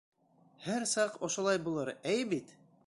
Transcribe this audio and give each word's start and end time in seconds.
Һәр 0.63 0.85
саҡ 0.93 1.21
ошолай 1.29 1.63
булыр, 1.69 1.95
эйе 2.15 2.27
бит?! 2.35 2.59